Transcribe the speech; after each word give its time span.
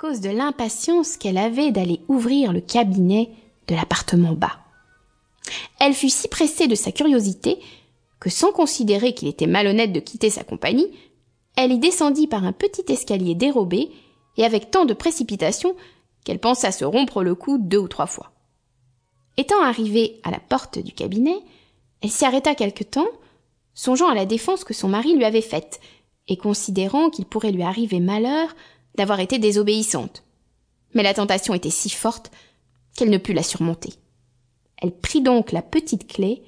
cause 0.00 0.20
de 0.22 0.30
l'impatience 0.30 1.18
qu'elle 1.18 1.36
avait 1.36 1.72
d'aller 1.72 2.00
ouvrir 2.08 2.54
le 2.54 2.62
cabinet 2.62 3.28
de 3.68 3.74
l'appartement 3.74 4.32
bas. 4.32 4.58
Elle 5.78 5.92
fut 5.92 6.08
si 6.08 6.26
pressée 6.26 6.68
de 6.68 6.74
sa 6.74 6.90
curiosité 6.90 7.58
que 8.18 8.30
sans 8.30 8.50
considérer 8.50 9.12
qu'il 9.12 9.28
était 9.28 9.46
malhonnête 9.46 9.92
de 9.92 10.00
quitter 10.00 10.30
sa 10.30 10.42
compagnie, 10.42 10.90
elle 11.54 11.72
y 11.72 11.78
descendit 11.78 12.28
par 12.28 12.44
un 12.44 12.52
petit 12.52 12.90
escalier 12.90 13.34
dérobé 13.34 13.90
et 14.38 14.44
avec 14.44 14.70
tant 14.70 14.86
de 14.86 14.94
précipitation 14.94 15.76
qu'elle 16.24 16.38
pensa 16.38 16.72
se 16.72 16.86
rompre 16.86 17.22
le 17.22 17.34
cou 17.34 17.58
deux 17.58 17.78
ou 17.78 17.88
trois 17.88 18.06
fois. 18.06 18.32
Étant 19.36 19.62
arrivée 19.62 20.18
à 20.22 20.30
la 20.30 20.40
porte 20.40 20.78
du 20.78 20.92
cabinet, 20.92 21.36
elle 22.00 22.10
s'y 22.10 22.24
arrêta 22.24 22.54
quelque 22.54 22.84
temps, 22.84 23.08
songeant 23.74 24.08
à 24.08 24.14
la 24.14 24.24
défense 24.24 24.64
que 24.64 24.72
son 24.72 24.88
mari 24.88 25.14
lui 25.14 25.26
avait 25.26 25.42
faite, 25.42 25.78
et 26.26 26.38
considérant 26.38 27.10
qu'il 27.10 27.26
pourrait 27.26 27.52
lui 27.52 27.64
arriver 27.64 28.00
malheur 28.00 28.54
d'avoir 28.94 29.20
été 29.20 29.38
désobéissante. 29.38 30.24
Mais 30.94 31.02
la 31.02 31.14
tentation 31.14 31.54
était 31.54 31.70
si 31.70 31.90
forte 31.90 32.30
qu'elle 32.94 33.10
ne 33.10 33.18
put 33.18 33.32
la 33.32 33.42
surmonter. 33.42 33.94
Elle 34.78 34.92
prit 34.96 35.20
donc 35.20 35.52
la 35.52 35.62
petite 35.62 36.06
clé 36.06 36.42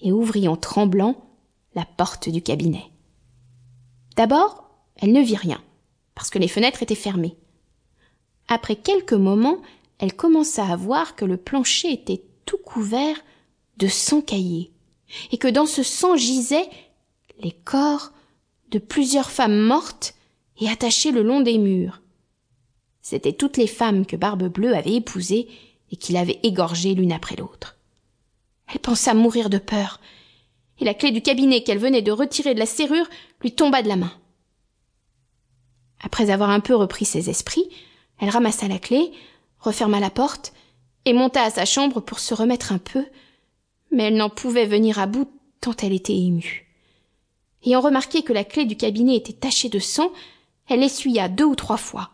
et 0.00 0.12
ouvrit 0.12 0.48
en 0.48 0.56
tremblant 0.56 1.16
la 1.74 1.84
porte 1.84 2.28
du 2.28 2.42
cabinet. 2.42 2.84
D'abord, 4.16 4.70
elle 4.96 5.12
ne 5.12 5.20
vit 5.20 5.36
rien, 5.36 5.62
parce 6.14 6.30
que 6.30 6.38
les 6.38 6.48
fenêtres 6.48 6.82
étaient 6.82 6.94
fermées. 6.94 7.36
Après 8.48 8.76
quelques 8.76 9.12
moments, 9.12 9.58
elle 9.98 10.14
commença 10.14 10.64
à 10.66 10.76
voir 10.76 11.16
que 11.16 11.24
le 11.24 11.36
plancher 11.36 11.92
était 11.92 12.22
tout 12.44 12.58
couvert 12.58 13.16
de 13.78 13.88
sang 13.88 14.20
caillé, 14.20 14.72
et 15.30 15.38
que 15.38 15.48
dans 15.48 15.66
ce 15.66 15.82
sang 15.82 16.16
gisaient 16.16 16.68
les 17.40 17.52
corps 17.52 18.12
de 18.70 18.78
plusieurs 18.78 19.30
femmes 19.30 19.58
mortes 19.58 20.14
et 20.58 20.68
attachées 20.68 21.12
le 21.12 21.22
long 21.22 21.40
des 21.40 21.58
murs. 21.58 22.00
C'étaient 23.00 23.32
toutes 23.32 23.56
les 23.56 23.66
femmes 23.66 24.06
que 24.06 24.16
Barbe 24.16 24.48
Bleue 24.48 24.74
avait 24.74 24.94
épousées 24.94 25.48
et 25.90 25.96
qu'il 25.96 26.16
avait 26.16 26.40
égorgées 26.42 26.94
l'une 26.94 27.12
après 27.12 27.36
l'autre. 27.36 27.76
Elle 28.72 28.80
pensa 28.80 29.14
mourir 29.14 29.50
de 29.50 29.58
peur, 29.58 30.00
et 30.78 30.84
la 30.84 30.94
clé 30.94 31.10
du 31.10 31.20
cabinet 31.20 31.62
qu'elle 31.62 31.78
venait 31.78 32.02
de 32.02 32.12
retirer 32.12 32.54
de 32.54 32.58
la 32.58 32.66
serrure 32.66 33.06
lui 33.40 33.52
tomba 33.52 33.82
de 33.82 33.88
la 33.88 33.96
main. 33.96 34.12
Après 36.02 36.30
avoir 36.30 36.50
un 36.50 36.60
peu 36.60 36.74
repris 36.74 37.04
ses 37.04 37.28
esprits, 37.28 37.68
elle 38.18 38.30
ramassa 38.30 38.68
la 38.68 38.78
clé, 38.78 39.12
referma 39.58 40.00
la 40.00 40.10
porte, 40.10 40.52
et 41.04 41.12
monta 41.12 41.42
à 41.42 41.50
sa 41.50 41.64
chambre 41.64 42.00
pour 42.00 42.20
se 42.20 42.34
remettre 42.34 42.72
un 42.72 42.78
peu, 42.78 43.04
mais 43.90 44.04
elle 44.04 44.16
n'en 44.16 44.30
pouvait 44.30 44.66
venir 44.66 44.98
à 44.98 45.06
bout 45.06 45.30
tant 45.60 45.74
elle 45.82 45.92
était 45.92 46.16
émue. 46.16 46.66
Ayant 47.64 47.80
remarqué 47.80 48.22
que 48.22 48.32
la 48.32 48.44
clé 48.44 48.64
du 48.64 48.76
cabinet 48.76 49.16
était 49.16 49.32
tachée 49.32 49.68
de 49.68 49.78
sang, 49.78 50.12
elle 50.72 50.80
l'essuya 50.80 51.28
deux 51.28 51.44
ou 51.44 51.54
trois 51.54 51.76
fois. 51.76 52.10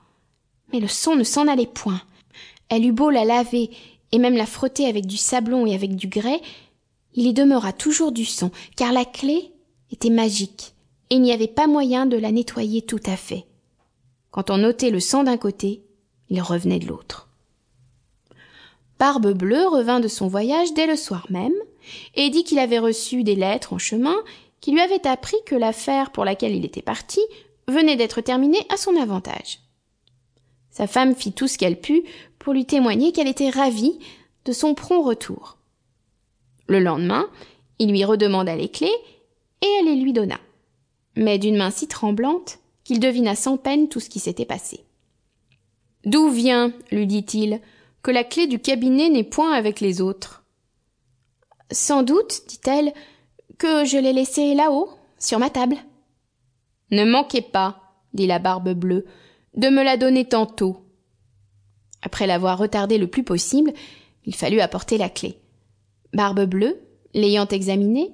Mais 0.72 0.80
le 0.80 0.88
sang 0.88 1.16
ne 1.16 1.24
s'en 1.24 1.48
allait 1.48 1.66
point. 1.66 2.02
Elle 2.68 2.84
eut 2.84 2.92
beau 2.92 3.10
la 3.10 3.24
laver 3.24 3.70
et 4.12 4.18
même 4.18 4.36
la 4.36 4.46
frotter 4.46 4.86
avec 4.86 5.06
du 5.06 5.16
sablon 5.16 5.66
et 5.66 5.74
avec 5.74 5.94
du 5.94 6.08
grès, 6.08 6.40
il 7.14 7.26
y 7.26 7.32
demeura 7.32 7.72
toujours 7.72 8.12
du 8.12 8.24
sang, 8.24 8.50
car 8.76 8.92
la 8.92 9.04
clé 9.04 9.52
était 9.90 10.10
magique, 10.10 10.74
et 11.10 11.16
il 11.16 11.22
n'y 11.22 11.32
avait 11.32 11.46
pas 11.46 11.66
moyen 11.66 12.06
de 12.06 12.16
la 12.16 12.32
nettoyer 12.32 12.82
tout 12.82 13.00
à 13.06 13.16
fait. 13.16 13.46
Quand 14.30 14.50
on 14.50 14.62
ôtait 14.64 14.90
le 14.90 15.00
sang 15.00 15.24
d'un 15.24 15.36
côté, 15.36 15.82
il 16.28 16.40
revenait 16.40 16.78
de 16.78 16.86
l'autre. 16.86 17.28
Barbe 18.98 19.32
Bleue 19.32 19.66
revint 19.66 20.00
de 20.00 20.08
son 20.08 20.28
voyage 20.28 20.74
dès 20.74 20.86
le 20.86 20.96
soir 20.96 21.26
même, 21.30 21.54
et 22.14 22.30
dit 22.30 22.44
qu'il 22.44 22.58
avait 22.58 22.78
reçu 22.78 23.24
des 23.24 23.36
lettres 23.36 23.72
en 23.72 23.78
chemin 23.78 24.16
qui 24.60 24.72
lui 24.72 24.80
avaient 24.80 25.06
appris 25.06 25.36
que 25.46 25.54
l'affaire 25.54 26.10
pour 26.10 26.24
laquelle 26.24 26.54
il 26.54 26.64
était 26.64 26.82
parti 26.82 27.20
venait 27.68 27.96
d'être 27.96 28.20
terminée 28.20 28.66
à 28.70 28.76
son 28.76 28.96
avantage. 28.96 29.60
Sa 30.70 30.86
femme 30.86 31.14
fit 31.14 31.32
tout 31.32 31.48
ce 31.48 31.58
qu'elle 31.58 31.80
put 31.80 32.02
pour 32.38 32.52
lui 32.52 32.64
témoigner 32.64 33.12
qu'elle 33.12 33.28
était 33.28 33.50
ravie 33.50 33.98
de 34.44 34.52
son 34.52 34.74
prompt 34.74 35.02
retour. 35.02 35.58
Le 36.66 36.80
lendemain, 36.80 37.28
il 37.78 37.90
lui 37.90 38.04
redemanda 38.04 38.56
les 38.56 38.68
clés 38.68 38.94
et 39.62 39.66
elle 39.78 39.86
les 39.86 39.96
lui 39.96 40.12
donna, 40.12 40.38
mais 41.16 41.38
d'une 41.38 41.56
main 41.56 41.70
si 41.70 41.88
tremblante 41.88 42.58
qu'il 42.84 43.00
devina 43.00 43.34
sans 43.34 43.56
peine 43.56 43.88
tout 43.88 44.00
ce 44.00 44.08
qui 44.08 44.20
s'était 44.20 44.44
passé. 44.44 44.84
D'où 46.04 46.28
vient, 46.28 46.72
lui 46.90 47.06
dit-il, 47.06 47.60
que 48.02 48.10
la 48.10 48.24
clé 48.24 48.46
du 48.46 48.60
cabinet 48.60 49.08
n'est 49.08 49.24
point 49.24 49.52
avec 49.52 49.80
les 49.80 50.00
autres 50.00 50.44
Sans 51.70 52.02
doute, 52.02 52.42
dit-elle, 52.46 52.92
que 53.58 53.84
je 53.84 53.98
l'ai 53.98 54.12
laissée 54.12 54.54
là-haut, 54.54 54.90
sur 55.18 55.38
ma 55.38 55.50
table. 55.50 55.76
Ne 56.90 57.04
manquez 57.04 57.42
pas, 57.42 57.94
dit 58.14 58.26
la 58.26 58.38
barbe 58.38 58.72
bleue, 58.72 59.06
de 59.54 59.68
me 59.68 59.82
la 59.82 59.96
donner 59.96 60.24
tantôt. 60.24 60.84
Après 62.02 62.26
l'avoir 62.26 62.58
retardé 62.58 62.98
le 62.98 63.08
plus 63.08 63.24
possible, 63.24 63.72
il 64.24 64.34
fallut 64.34 64.60
apporter 64.60 64.98
la 64.98 65.08
clé. 65.08 65.38
Barbe 66.12 66.44
bleue, 66.44 66.80
l'ayant 67.14 67.48
examinée, 67.48 68.12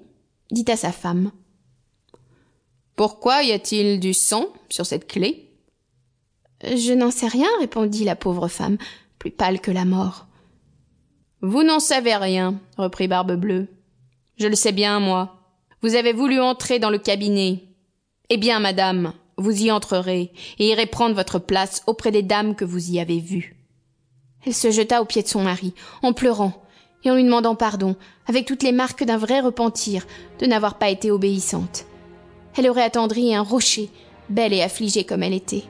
dit 0.50 0.64
à 0.68 0.76
sa 0.76 0.92
femme. 0.92 1.32
Pourquoi 2.96 3.42
y 3.42 3.52
a-t-il 3.52 4.00
du 4.00 4.14
sang 4.14 4.46
sur 4.68 4.86
cette 4.86 5.06
clé? 5.06 5.50
Je 6.62 6.92
n'en 6.92 7.10
sais 7.10 7.26
rien, 7.26 7.48
répondit 7.58 8.04
la 8.04 8.16
pauvre 8.16 8.48
femme, 8.48 8.78
plus 9.18 9.30
pâle 9.30 9.60
que 9.60 9.70
la 9.70 9.84
mort. 9.84 10.26
Vous 11.42 11.62
n'en 11.62 11.80
savez 11.80 12.14
rien, 12.14 12.60
reprit 12.78 13.08
Barbe 13.08 13.34
Bleue. 13.34 13.68
Je 14.38 14.46
le 14.46 14.56
sais 14.56 14.72
bien, 14.72 15.00
moi. 15.00 15.40
Vous 15.82 15.94
avez 15.94 16.12
voulu 16.12 16.40
entrer 16.40 16.78
dans 16.78 16.90
le 16.90 16.98
cabinet. 16.98 17.64
Eh 18.34 18.36
bien, 18.36 18.58
madame, 18.58 19.12
vous 19.36 19.62
y 19.62 19.70
entrerez 19.70 20.32
et 20.58 20.68
irez 20.68 20.86
prendre 20.86 21.14
votre 21.14 21.38
place 21.38 21.84
auprès 21.86 22.10
des 22.10 22.24
dames 22.24 22.56
que 22.56 22.64
vous 22.64 22.90
y 22.90 22.98
avez 22.98 23.20
vues. 23.20 23.54
Elle 24.44 24.54
se 24.54 24.72
jeta 24.72 25.00
aux 25.00 25.04
pieds 25.04 25.22
de 25.22 25.28
son 25.28 25.44
mari, 25.44 25.72
en 26.02 26.12
pleurant, 26.12 26.64
et 27.04 27.12
en 27.12 27.14
lui 27.14 27.22
demandant 27.22 27.54
pardon, 27.54 27.94
avec 28.26 28.44
toutes 28.44 28.64
les 28.64 28.72
marques 28.72 29.04
d'un 29.04 29.18
vrai 29.18 29.38
repentir 29.38 30.04
de 30.40 30.46
n'avoir 30.46 30.78
pas 30.78 30.88
été 30.88 31.12
obéissante. 31.12 31.86
Elle 32.56 32.68
aurait 32.68 32.82
attendri 32.82 33.36
un 33.36 33.42
rocher, 33.42 33.88
belle 34.28 34.52
et 34.52 34.62
affligée 34.62 35.04
comme 35.04 35.22
elle 35.22 35.32
était. 35.32 35.62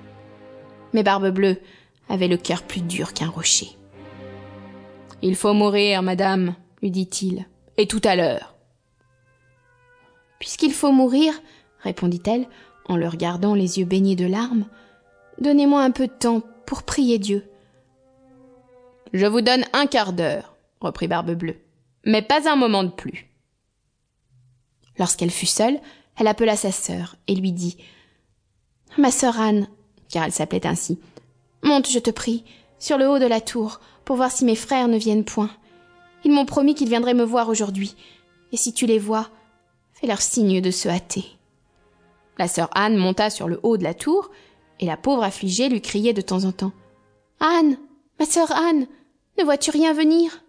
Mais 0.94 1.02
Barbe 1.02 1.28
Bleue 1.28 1.60
avait 2.08 2.28
le 2.28 2.38
cœur 2.38 2.62
plus 2.62 2.80
dur 2.80 3.12
qu'un 3.12 3.28
rocher. 3.28 3.76
Il 5.20 5.36
faut 5.36 5.52
mourir, 5.52 6.02
madame, 6.02 6.54
lui 6.80 6.90
dit-il, 6.90 7.46
et 7.76 7.86
tout 7.86 8.00
à 8.04 8.16
l'heure. 8.16 8.54
Puisqu'il 10.38 10.72
faut 10.72 10.92
mourir, 10.92 11.34
répondit-elle, 11.84 12.48
en 12.86 12.96
le 12.96 13.08
regardant 13.08 13.54
les 13.54 13.78
yeux 13.78 13.84
baignés 13.84 14.16
de 14.16 14.26
larmes, 14.26 14.66
donnez-moi 15.40 15.82
un 15.82 15.90
peu 15.90 16.06
de 16.06 16.12
temps 16.12 16.42
pour 16.66 16.82
prier 16.82 17.18
Dieu. 17.18 17.44
Je 19.12 19.26
vous 19.26 19.42
donne 19.42 19.64
un 19.72 19.86
quart 19.86 20.12
d'heure, 20.12 20.56
reprit 20.80 21.06
Barbe 21.06 21.32
Bleue, 21.32 21.60
mais 22.04 22.22
pas 22.22 22.50
un 22.50 22.56
moment 22.56 22.82
de 22.82 22.90
plus. 22.90 23.30
Lorsqu'elle 24.98 25.30
fut 25.30 25.46
seule, 25.46 25.78
elle 26.18 26.26
appela 26.26 26.56
sa 26.56 26.72
sœur 26.72 27.16
et 27.26 27.34
lui 27.34 27.52
dit 27.52 27.76
Ma 28.98 29.10
sœur 29.10 29.38
Anne, 29.40 29.68
car 30.08 30.24
elle 30.24 30.32
s'appelait 30.32 30.66
ainsi, 30.66 30.98
monte, 31.62 31.88
je 31.88 31.98
te 31.98 32.10
prie, 32.10 32.44
sur 32.78 32.98
le 32.98 33.08
haut 33.08 33.18
de 33.18 33.26
la 33.26 33.40
tour, 33.40 33.80
pour 34.04 34.16
voir 34.16 34.30
si 34.30 34.44
mes 34.44 34.56
frères 34.56 34.88
ne 34.88 34.98
viennent 34.98 35.24
point. 35.24 35.50
Ils 36.24 36.32
m'ont 36.32 36.46
promis 36.46 36.74
qu'ils 36.74 36.88
viendraient 36.88 37.14
me 37.14 37.24
voir 37.24 37.48
aujourd'hui, 37.48 37.96
et 38.52 38.56
si 38.56 38.72
tu 38.72 38.86
les 38.86 38.98
vois, 38.98 39.28
fais 39.92 40.06
leur 40.06 40.20
signe 40.20 40.60
de 40.60 40.70
se 40.70 40.88
hâter. 40.88 41.24
La 42.38 42.48
sœur 42.48 42.68
Anne 42.74 42.96
monta 42.96 43.30
sur 43.30 43.48
le 43.48 43.60
haut 43.62 43.76
de 43.76 43.84
la 43.84 43.94
tour, 43.94 44.30
et 44.80 44.86
la 44.86 44.96
pauvre 44.96 45.22
affligée 45.22 45.68
lui 45.68 45.80
criait 45.80 46.12
de 46.12 46.20
temps 46.20 46.44
en 46.44 46.52
temps. 46.52 46.72
Anne. 47.40 47.78
Ma 48.18 48.26
sœur 48.26 48.50
Anne. 48.52 48.86
Ne 49.38 49.44
vois 49.44 49.58
tu 49.58 49.70
rien 49.70 49.92
venir? 49.92 50.42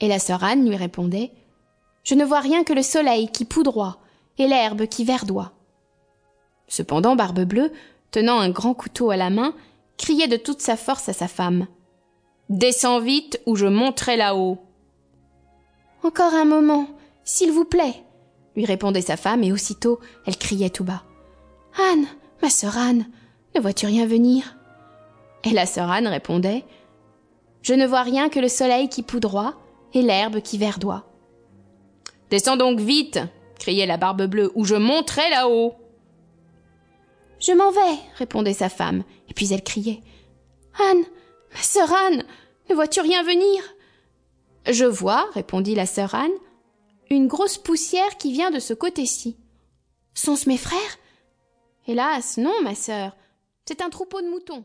Et 0.00 0.08
la 0.08 0.18
sœur 0.18 0.44
Anne 0.44 0.68
lui 0.68 0.76
répondait. 0.76 1.32
Je 2.04 2.14
ne 2.14 2.24
vois 2.24 2.40
rien 2.40 2.64
que 2.64 2.72
le 2.72 2.82
soleil 2.82 3.28
qui 3.28 3.44
poudroie, 3.44 3.98
et 4.38 4.46
l'herbe 4.46 4.86
qui 4.86 5.04
verdoie. 5.04 5.52
Cependant 6.68 7.16
Barbe 7.16 7.44
Bleue, 7.44 7.72
tenant 8.10 8.38
un 8.38 8.50
grand 8.50 8.74
couteau 8.74 9.10
à 9.10 9.16
la 9.16 9.30
main, 9.30 9.54
criait 9.96 10.28
de 10.28 10.36
toute 10.36 10.60
sa 10.60 10.76
force 10.76 11.08
à 11.08 11.12
sa 11.12 11.28
femme. 11.28 11.66
Descends 12.48 13.00
vite 13.00 13.40
ou 13.46 13.56
je 13.56 13.66
monterai 13.66 14.16
là-haut. 14.16 14.58
Encore 16.02 16.34
un 16.34 16.44
moment, 16.44 16.86
s'il 17.24 17.50
vous 17.50 17.64
plaît, 17.64 18.04
lui 18.54 18.64
répondait 18.64 19.00
sa 19.02 19.16
femme, 19.16 19.42
et 19.42 19.52
aussitôt 19.52 19.98
elle 20.26 20.36
criait 20.36 20.70
tout 20.70 20.84
bas. 20.84 21.02
Anne, 21.78 22.06
ma 22.42 22.50
sœur 22.50 22.76
Anne, 22.76 23.06
ne 23.54 23.60
vois-tu 23.60 23.86
rien 23.86 24.06
venir? 24.06 24.56
Et 25.44 25.50
la 25.50 25.66
sœur 25.66 25.90
Anne 25.90 26.06
répondait 26.06 26.64
Je 27.62 27.74
ne 27.74 27.86
vois 27.86 28.02
rien 28.02 28.28
que 28.28 28.40
le 28.40 28.48
soleil 28.48 28.88
qui 28.88 29.02
poudroie 29.02 29.54
et 29.92 30.02
l'herbe 30.02 30.40
qui 30.40 30.58
verdoie. 30.58 31.06
Descends 32.30 32.56
donc 32.56 32.80
vite, 32.80 33.20
criait 33.58 33.86
la 33.86 33.96
barbe 33.96 34.26
bleue, 34.26 34.50
ou 34.54 34.64
je 34.64 34.74
monterai 34.74 35.28
là-haut. 35.30 35.74
Je 37.38 37.52
m'en 37.52 37.70
vais, 37.70 37.98
répondait 38.16 38.54
sa 38.54 38.68
femme, 38.68 39.04
et 39.28 39.34
puis 39.34 39.52
elle 39.52 39.62
criait. 39.62 40.00
Anne, 40.78 41.04
ma 41.52 41.62
sœur 41.62 41.92
Anne, 41.92 42.24
ne 42.68 42.74
vois-tu 42.74 43.00
rien 43.00 43.22
venir? 43.22 43.62
Je 44.68 44.84
vois, 44.84 45.28
répondit 45.34 45.74
la 45.74 45.86
sœur 45.86 46.14
Anne, 46.14 46.32
une 47.10 47.28
grosse 47.28 47.58
poussière 47.58 48.16
qui 48.16 48.32
vient 48.32 48.50
de 48.50 48.58
ce 48.58 48.74
côté-ci. 48.74 49.36
Sont-ce 50.14 50.48
mes 50.48 50.58
frères? 50.58 50.98
Hélas, 51.86 52.36
non, 52.36 52.62
ma 52.62 52.74
sœur. 52.74 53.16
C'est 53.64 53.80
un 53.80 53.90
troupeau 53.90 54.20
de 54.20 54.28
moutons. 54.28 54.64